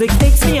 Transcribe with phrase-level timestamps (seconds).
[0.00, 0.59] music takes me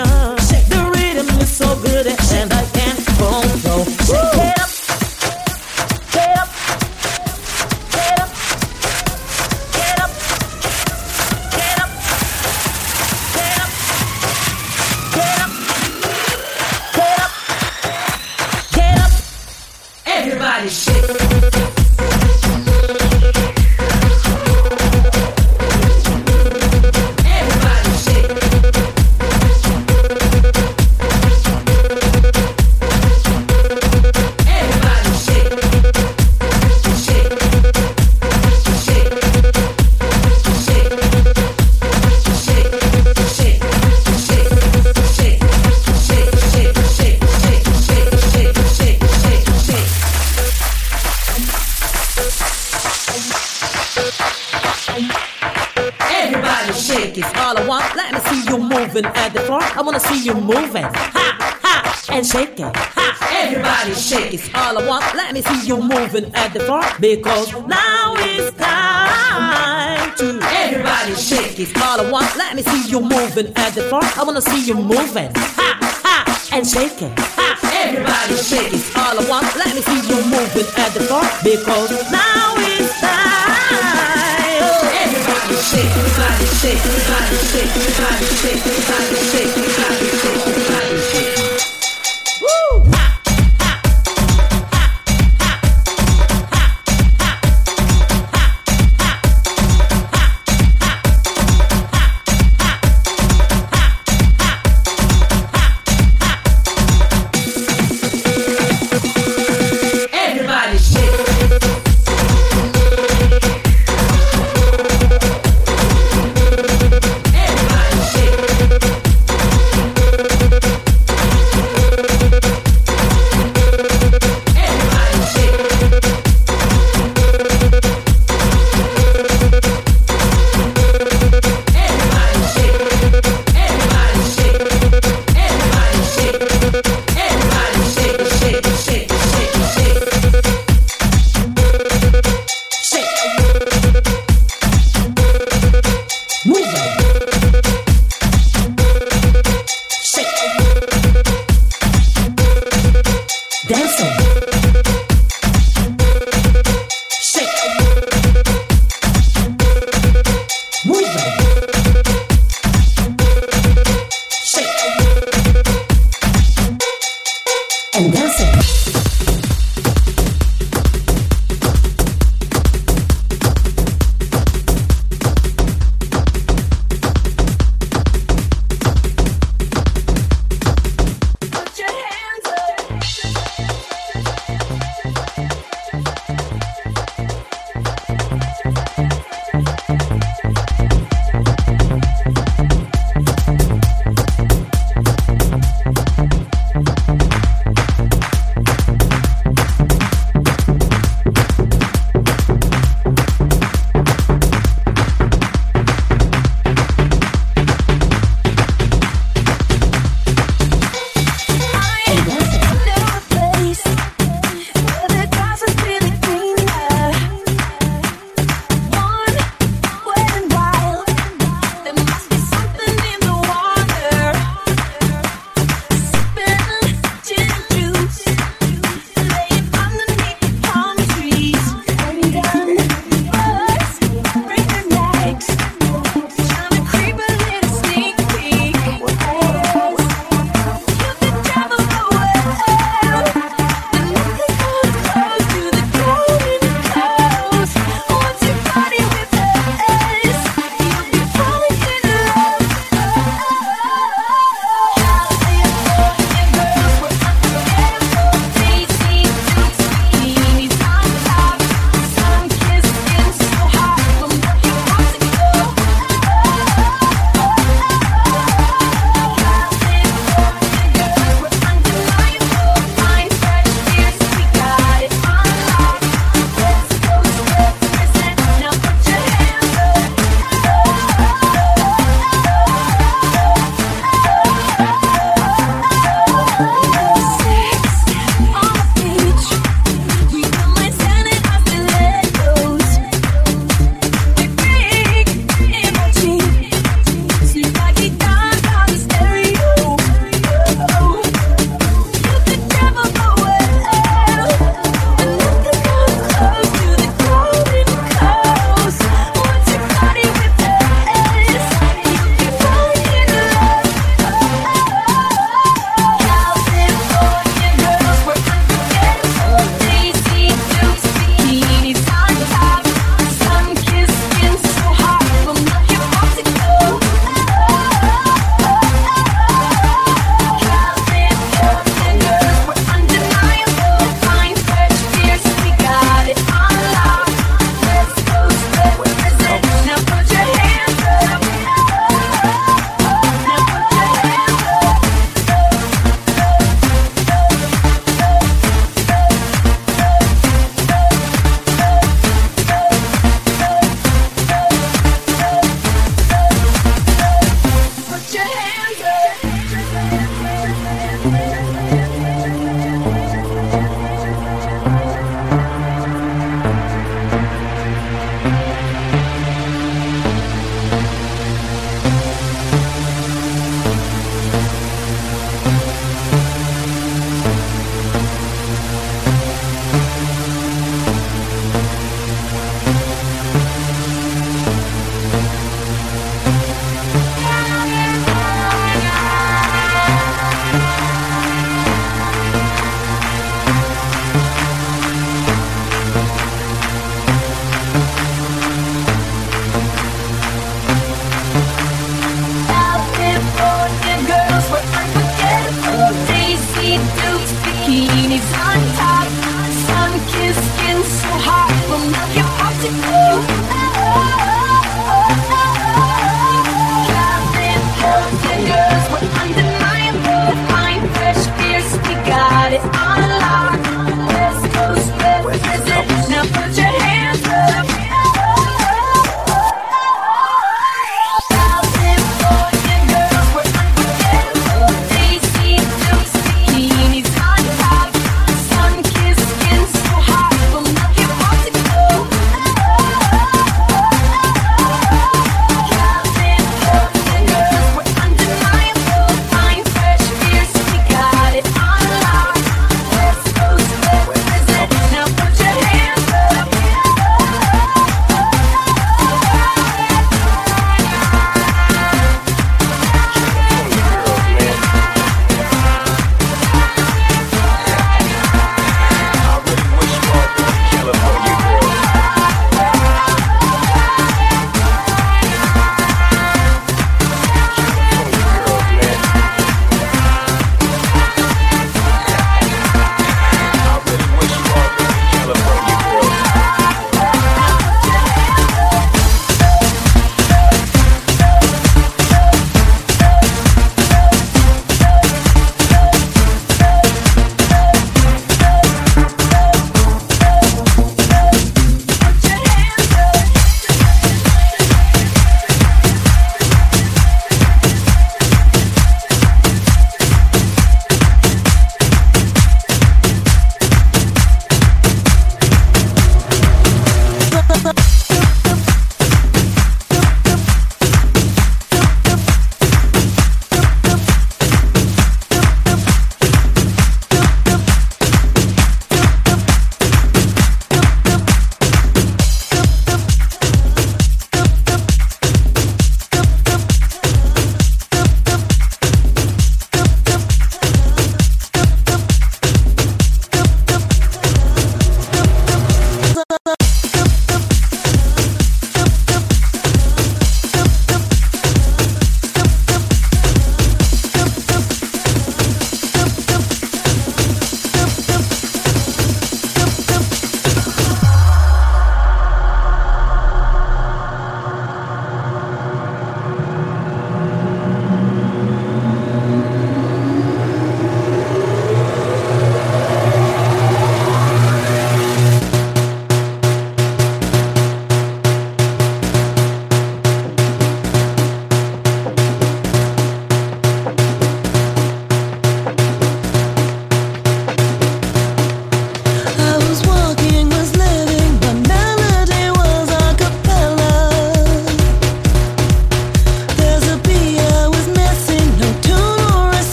[66.34, 72.36] at the bar because now it's time to everybody shake it all I want.
[72.36, 74.02] Let me see you moving at the bar.
[74.02, 77.12] I wanna see you moving, ha ha, and shaking.
[77.16, 77.48] Ha.
[77.82, 79.46] Everybody shake it all I want.
[79.56, 82.19] Let me see you moving at the bar because now.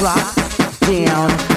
[0.00, 0.34] Drop
[0.80, 1.49] down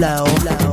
[0.00, 0.24] low.
[0.46, 0.69] low.